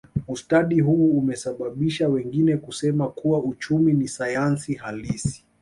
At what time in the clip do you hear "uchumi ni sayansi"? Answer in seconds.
3.43-4.73